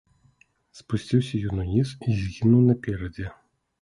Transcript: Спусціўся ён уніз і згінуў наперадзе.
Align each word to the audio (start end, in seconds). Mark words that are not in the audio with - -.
Спусціўся 0.79 1.41
ён 1.51 1.61
уніз 1.65 1.93
і 2.07 2.17
згінуў 2.23 2.67
наперадзе. 2.71 3.27